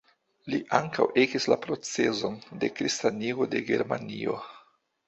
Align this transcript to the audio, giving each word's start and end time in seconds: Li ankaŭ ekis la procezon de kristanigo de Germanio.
Li 0.53 0.59
ankaŭ 0.77 1.05
ekis 1.25 1.45
la 1.53 1.59
procezon 1.67 2.41
de 2.65 2.73
kristanigo 2.81 3.51
de 3.55 3.65
Germanio. 3.71 4.43